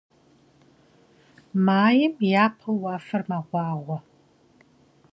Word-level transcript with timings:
Maym 1.65 2.13
yapeu 2.31 2.75
vuafer 2.81 3.21
meğuağue. 3.29 3.97